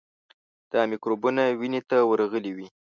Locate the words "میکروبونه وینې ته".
0.91-1.97